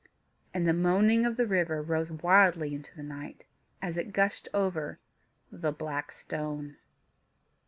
[0.51, 3.45] And the moaning of the river rose wildly into the night,
[3.83, 4.97] as it gushed over
[5.51, 6.77] The Black Stone.